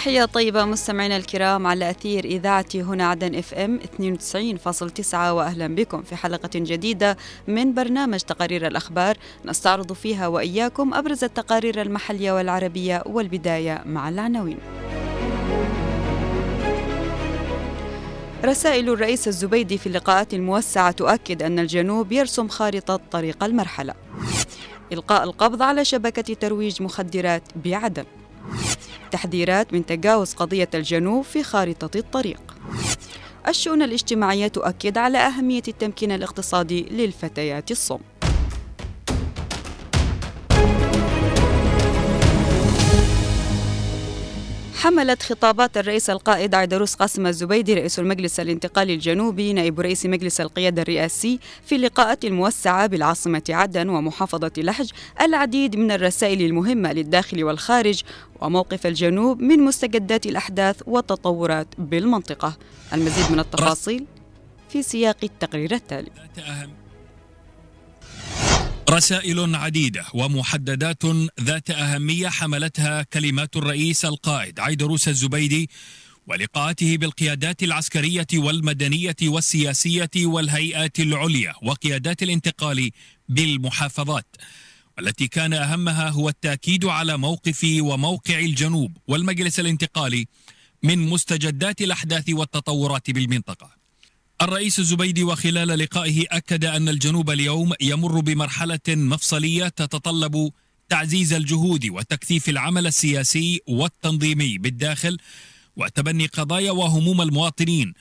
[0.00, 6.16] تحية طيبة مستمعينا الكرام على أثير إذاعة هنا عدن إف إم 92.9 وأهلا بكم في
[6.16, 7.16] حلقة جديدة
[7.48, 14.58] من برنامج تقارير الأخبار نستعرض فيها وإياكم أبرز التقارير المحلية والعربية والبداية مع العناوين.
[18.44, 23.94] رسائل الرئيس الزبيدي في اللقاءات الموسعة تؤكد أن الجنوب يرسم خارطة طريق المرحلة.
[24.92, 28.04] إلقاء القبض على شبكة ترويج مخدرات بعدن.
[29.10, 32.40] تحذيرات من تجاوز قضية الجنوب في خارطة الطريق.
[33.48, 37.98] الشؤون الاجتماعية تؤكد على أهمية التمكين الاقتصادي للفتيات الصم.
[44.80, 50.82] حملت خطابات الرئيس القائد عيدروس قاسم الزبيدي رئيس المجلس الانتقالي الجنوبي نائب رئيس مجلس القيادة
[50.82, 58.02] الرئاسي في لقاءات موسعة بالعاصمة عدن ومحافظة لحج العديد من الرسائل المهمة للداخل والخارج
[58.40, 62.56] وموقف الجنوب من مستجدات الأحداث والتطورات بالمنطقة.
[62.92, 64.06] المزيد من التفاصيل
[64.68, 66.10] في سياق التقرير التالي.
[68.90, 71.02] رسائل عديدة ومحددات
[71.40, 75.70] ذات أهمية حملتها كلمات الرئيس القائد عيدروس الزبيدي
[76.26, 82.90] ولقاءاته بالقيادات العسكرية والمدنية والسياسية والهيئات العليا وقيادات الانتقال
[83.28, 84.36] بالمحافظات.
[84.98, 90.26] والتي كان أهمها هو التأكيد على موقف وموقع الجنوب والمجلس الانتقالي
[90.82, 93.79] من مستجدات الأحداث والتطورات بالمنطقة.
[94.42, 100.52] الرئيس الزبيدي وخلال لقائه أكد أن الجنوب اليوم يمر بمرحلة مفصلية تتطلب
[100.88, 105.18] تعزيز الجهود وتكثيف العمل السياسي والتنظيمي بالداخل
[105.76, 107.94] وتبني قضايا وهموم المواطنين.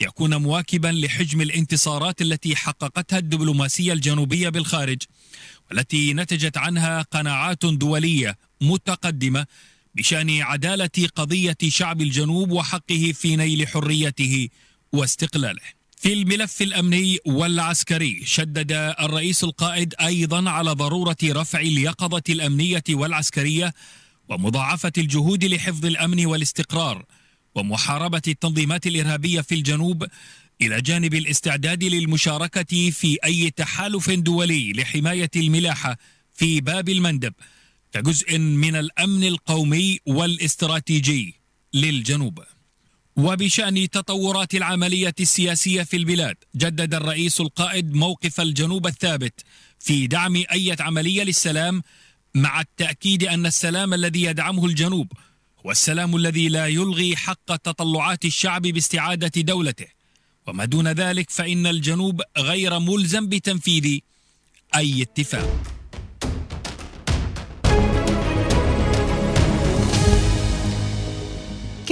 [0.00, 5.02] يكون مواكبا لحجم الانتصارات التي حققتها الدبلوماسية الجنوبية بالخارج
[5.70, 9.46] والتي نتجت عنها قناعات دولية متقدمة
[9.94, 14.48] بشأن عدالة قضية شعب الجنوب وحقه في نيل حريته
[14.92, 15.81] واستقلاله.
[16.02, 23.74] في الملف الأمني والعسكري شدد الرئيس القائد أيضا على ضرورة رفع اليقظة الأمنية والعسكرية
[24.28, 27.04] ومضاعفة الجهود لحفظ الأمن والاستقرار
[27.54, 30.06] ومحاربة التنظيمات الإرهابية في الجنوب
[30.62, 35.98] إلى جانب الاستعداد للمشاركة في أي تحالف دولي لحماية الملاحة
[36.34, 37.32] في باب المندب
[37.92, 41.34] كجزء من الأمن القومي والاستراتيجي
[41.74, 42.42] للجنوب.
[43.16, 49.44] وبشأن تطورات العملية السياسية في البلاد جدد الرئيس القائد موقف الجنوب الثابت
[49.80, 51.82] في دعم أي عملية للسلام
[52.34, 55.12] مع التأكيد أن السلام الذي يدعمه الجنوب
[55.66, 59.86] هو السلام الذي لا يلغي حق تطلعات الشعب باستعادة دولته.
[60.46, 63.98] وما دون ذلك فإن الجنوب غير ملزم بتنفيذ
[64.74, 65.81] أي اتفاق.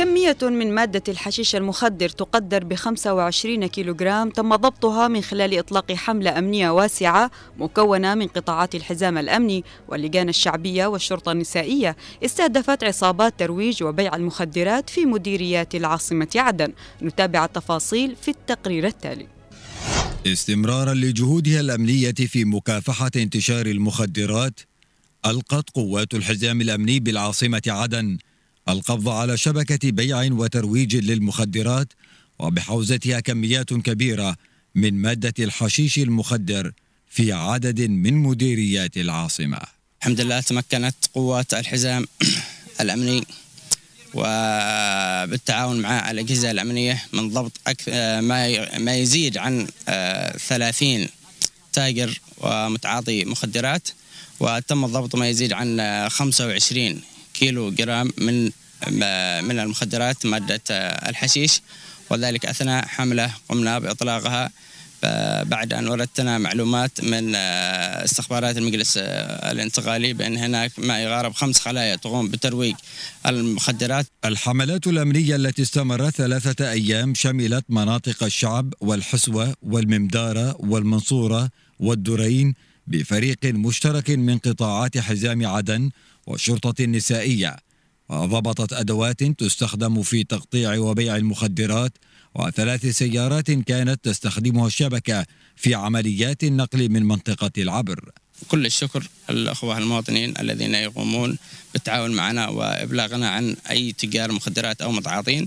[0.00, 6.38] كمية من مادة الحشيش المخدر تقدر ب 25 كيلوغرام تم ضبطها من خلال إطلاق حملة
[6.38, 11.96] أمنية واسعة مكونة من قطاعات الحزام الأمني واللجان الشعبية والشرطة النسائية.
[12.24, 16.72] استهدفت عصابات ترويج وبيع المخدرات في مديريات العاصمة عدن.
[17.02, 19.26] نتابع التفاصيل في التقرير التالي.
[20.26, 24.60] استمرارا لجهودها الأمنية في مكافحة انتشار المخدرات
[25.26, 28.18] ألقت قوات الحزام الأمني بالعاصمة عدن
[28.68, 31.88] القبض على شبكة بيع وترويج للمخدرات
[32.38, 34.36] وبحوزتها كميات كبيرة
[34.74, 36.72] من مادة الحشيش المخدر
[37.10, 39.60] في عدد من مديريات العاصمة.
[40.00, 42.06] الحمد لله تمكنت قوات الحزام
[42.80, 43.24] الأمني
[44.14, 47.52] وبالتعاون مع الأجهزة الأمنية من ضبط
[48.78, 49.66] ما يزيد عن
[50.48, 51.08] 30
[51.72, 53.88] تاجر ومتعاطي مخدرات
[54.40, 57.02] وتم ضبط ما يزيد عن 25
[57.40, 58.44] كيلو جرام من
[59.48, 60.62] من المخدرات مادة
[61.10, 61.60] الحشيش
[62.10, 64.50] وذلك أثناء حملة قمنا بإطلاقها
[65.44, 68.96] بعد أن وردتنا معلومات من استخبارات المجلس
[69.52, 72.74] الانتقالي بأن هناك ما يقارب خمس خلايا تقوم بترويج
[73.26, 74.06] المخدرات.
[74.24, 82.54] الحملات الأمنية التي استمرت ثلاثة أيام شملت مناطق الشعب والحسوة والممدارة والمنصورة والدرين
[82.86, 85.90] بفريق مشترك من قطاعات حزام عدن
[86.30, 87.56] والشرطة النسائية
[88.08, 91.92] وضبطت أدوات تستخدم في تقطيع وبيع المخدرات
[92.34, 98.10] وثلاث سيارات كانت تستخدمها الشبكة في عمليات النقل من منطقة العبر.
[98.48, 101.38] كل الشكر الأخوة المواطنين الذين يقومون
[101.72, 105.46] بالتعاون معنا وإبلاغنا عن أي تجار مخدرات أو متعاطين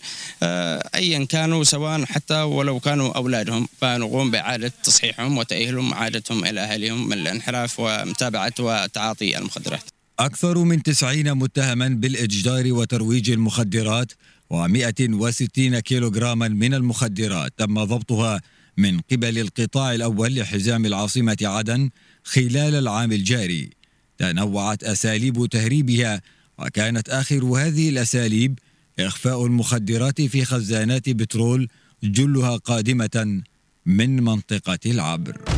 [0.95, 3.67] أيا كانوا سواء حتى ولو كانوا أولادهم.
[3.81, 9.92] فنقوم بإعادة تصحيحهم وتأهيلهم وعادتهم إلى أهلهم من الانحراف ومتابعة وتعاطي المخدرات.
[10.19, 14.11] أكثر من تسعين متهما بالإتجار وترويج المخدرات
[14.53, 17.53] و160 كيلوغراما من المخدرات.
[17.57, 18.41] تم ضبطها
[18.77, 21.89] من قبل القطاع الأول لحزام العاصمة عدن
[22.23, 23.69] خلال العام الجاري.
[24.17, 26.21] تنوعت أساليب تهريبها
[26.59, 28.59] وكانت آخر هذه الأساليب
[28.99, 31.67] إخفاء المخدرات في خزانات بترول
[32.03, 33.41] جلها قادمة
[33.85, 35.52] من منطقة العبر.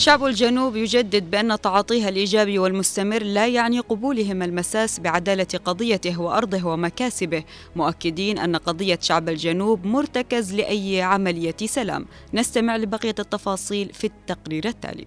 [0.00, 7.44] شعب الجنوب يجدد بأن تعاطيها الإيجابي والمستمر لا يعني قبولهم المساس بعدالة قضيته وأرضه ومكاسبه
[7.76, 12.06] مؤكدين أن قضية شعب الجنوب مرتكز لأي عملية سلام.
[12.34, 15.06] نستمع لبقية التفاصيل في التقرير التالي.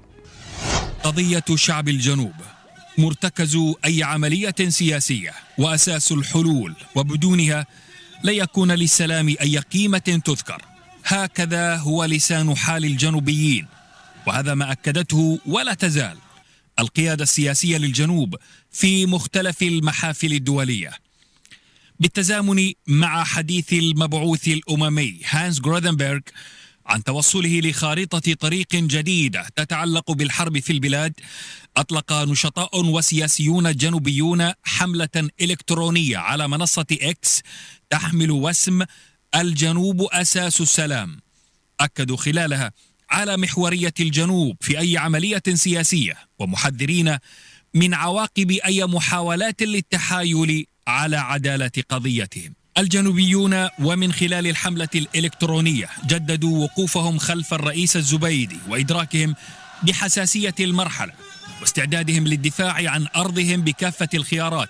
[1.03, 2.33] قضية شعب الجنوب
[2.97, 7.65] مرتكز أي عملية سياسية وأساس الحلول وبدونها
[8.23, 10.61] لا يكون للسلام أي قيمة تذكر.
[11.05, 13.67] هكذا هو لسان حال الجنوبيين
[14.27, 16.17] وهذا ما أكدته ولا تزال
[16.79, 18.35] القيادة السياسية للجنوب
[18.71, 20.91] في مختلف المحافل الدولية.
[21.99, 26.19] بالتزامن مع حديث المبعوث الأممي هانس جرودنبرغ
[26.85, 31.13] عن توصله لخارطة طريق جديدة تتعلق بالحرب في البلاد
[31.77, 37.41] أطلق نشطاء وسياسيون جنوبيون حملة إلكترونية على منصة إكس
[37.89, 38.83] تحمل وسم
[39.35, 41.19] الجنوب أساس السلام
[41.79, 42.71] أكدوا خلالها
[43.13, 47.18] على محورية الجنوب في أي عملية سياسية ومحذرين
[47.74, 52.54] من عواقب أي محاولات للتحايل على عدالة قضيتهم.
[52.77, 59.36] الجنوبيون ومن خلال الحملة الإلكترونية جددوا وقوفهم خلف الرئيس الزبيدي وإدراكهم
[59.83, 61.13] بحساسية المرحلة
[61.62, 64.69] واستعدادهم للدفاع عن أرضهم بكافة الخيارات.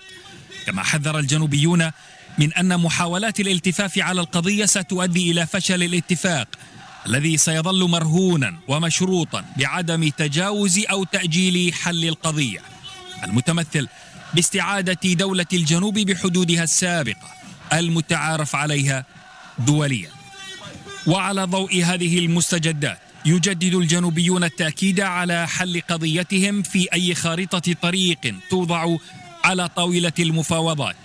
[0.66, 1.90] كما حذر الجنوبيون
[2.38, 6.48] من أن محاولات الالتفاف على القضية ستؤدي إلى فشل الاتفاق
[7.06, 12.60] الذي سيظل مرهونا ومشروطا بعدم تجاوز أو تأجيل حل القضية.
[13.24, 13.88] المتمثل
[14.34, 17.28] باستعادة دولة الجنوب بحدودها السابقة
[17.72, 19.04] المتعارف عليها
[19.58, 20.10] دوليا.
[21.06, 28.96] وعلى ضوء هذه المستجدات يجدد الجنوبيون التأكيد على حل قضيتهم في أي خارطة طريق توضع
[29.44, 30.96] على طاولة المفاوضات.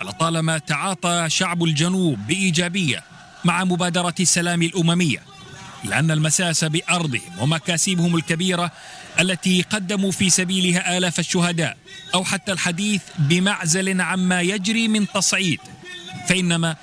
[0.00, 3.02] ولطالما تعاطى شعب الجنوب بإيجابية
[3.44, 5.31] مع مبادرة السلام الأممية
[5.84, 8.72] لأن المساس بأرضهم ومكاسبهم الكبيرة
[9.20, 11.76] التي قدموا في سبيلها آلاف الشهداء
[12.14, 15.60] أو حتى الحديث بمعزل عما يجري من تصعيد
[16.28, 16.76] فإنما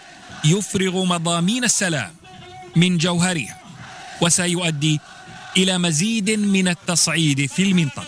[0.45, 2.11] يفرغ مضامين السلام
[2.75, 3.57] من جوهرها
[4.21, 4.99] وسيؤدي
[5.57, 8.07] إلى مزيد من التصعيد في المنطقة.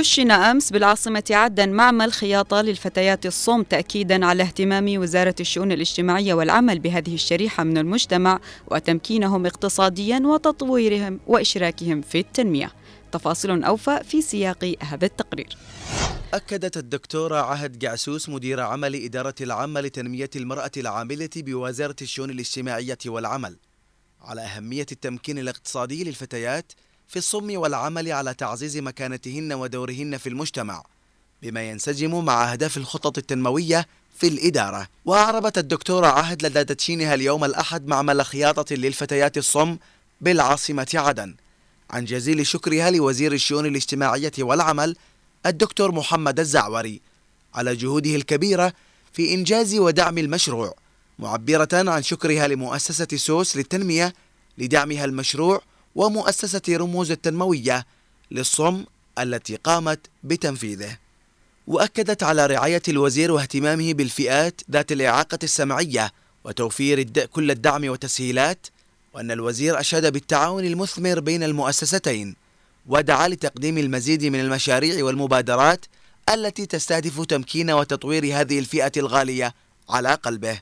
[0.00, 6.78] دشن أمس بالعاصمة عدن معمل خياطة للفتيات الصوم تأكيدا على اهتمام وزارة الشؤون الاجتماعية والعمل
[6.78, 12.72] بهذه الشريحة من المجتمع وتمكينهم اقتصاديا وتطويرهم وإشراكهم في التنمية.
[13.12, 15.56] تفاصيل أوفى في سياق هذا التقرير.
[16.34, 23.56] أكدت الدكتورة عهد قعسوس مدير عمل إدارة العامة لتنمية المرأة العاملة بوزارة الشؤون الاجتماعية والعمل
[24.20, 26.72] على أهمية التمكين الاقتصادي للفتيات
[27.10, 30.84] في الصم والعمل على تعزيز مكانتهن ودورهن في المجتمع
[31.42, 33.86] بما ينسجم مع أهداف الخطط التنموية
[34.18, 34.88] في الإدارة.
[35.04, 39.76] وأعربت الدكتورة عهد لدى تدشينها اليوم الأحد معمل خياطة للفتيات الصم
[40.20, 41.34] بالعاصمة عدن.
[41.90, 44.96] عن جزيل شكرها لوزير الشؤون الاجتماعية والعمل
[45.46, 47.00] الدكتور محمد الزعوري
[47.54, 48.72] على جهوده الكبيرة
[49.12, 50.74] في إنجاز ودعم المشروع
[51.18, 54.14] معبرة عن شكرها لمؤسسة سوس للتنمية
[54.58, 55.62] لدعمها المشروع
[55.94, 57.86] ومؤسسة رموز التنموية
[58.30, 58.84] للصم
[59.18, 60.96] التي قامت بتنفيذه
[61.66, 66.12] وأكدت على رعاية الوزير واهتمامه بالفئات ذات الإعاقة السمعية
[66.44, 67.02] وتوفير.
[67.02, 68.66] كل الدعم والتسهيلات
[69.14, 72.36] وأن الوزير أشاد بالتعاون المثمر بين المؤسستين
[72.86, 75.86] ودعا لتقديم المزيد من المشاريع والمبادرات
[76.28, 79.54] التي تستهدف تمكين وتطوير هذه الفئة الغالية
[79.88, 80.60] على قلبه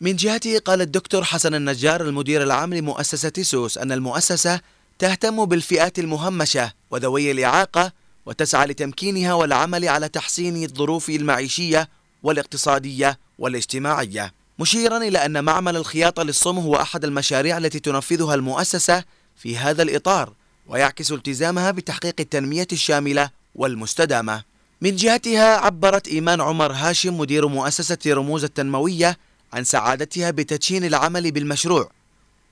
[0.00, 4.60] من جهته قال الدكتور حسن النجار المدير العام لمؤسسة سوس أن المؤسسة
[4.98, 7.92] تهتم بالفئات المهمشة وذوي الإعاقة
[8.26, 11.88] وتسعى لتمكينها والعمل على تحسين الظروف المعيشية
[12.22, 14.32] والاقتصادية والاجتماعية.
[14.58, 19.04] مشيرا إلى أن معمل الخياطة للصم هو أحد المشاريع التي تنفذها المؤسسة
[19.36, 20.32] في هذا الإطار
[20.66, 24.42] ويعكس التزامها بتحقيق التنمية الشاملة والمستدامة.
[24.80, 29.18] من جهتها عبرت إيمان عمر هاشم مدير مؤسسة رموز التنموية
[29.56, 31.90] عن سعادتها بتدشين العمل بالمشروع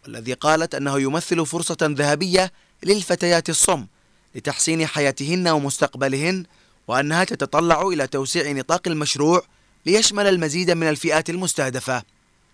[0.05, 3.87] والذي قالت أنه يمثل فرصة ذهبية للفتيات الصم
[4.35, 6.45] لتحسين حياتهن ومستقبلهن
[6.89, 9.43] وأنها تتطلع إلى توسيع نطاق المشروع
[9.87, 12.03] ليشمل المزيد من الفئات المستهدفة.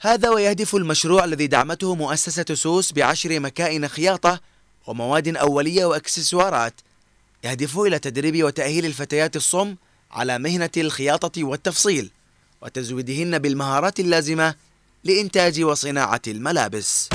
[0.00, 4.40] هذا ويهدف المشروع الذي دعمته مؤسسة سوس بعشر مكائن خياطة
[4.86, 6.74] ومواد أولية وأكسسوارات
[7.44, 9.76] يهدف إلى تدريب وتأهيل الفتيات الصم
[10.10, 12.10] على مهنة الخياطة والتفصيل.
[12.62, 14.54] وتزويدهن بالمهارات اللازمة
[15.04, 17.08] لإنتاج وصناعة الملابس.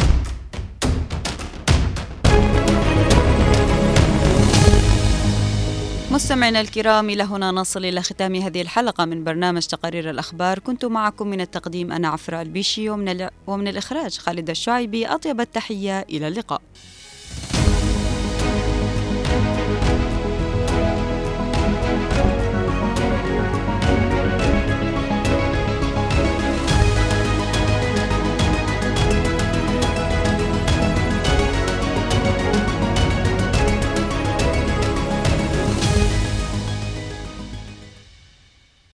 [6.12, 10.60] مستمعينا الكرام إلى هنا نصل إلى ختام هذه الحلقة من برنامج تقارير الأخبار.
[10.60, 15.06] كنت معكم من التقديم أنا عفراء البيشي ومن, ومن الإخراج خالد الشعيبي.
[15.06, 16.62] أطيب التحية إلى اللقاء.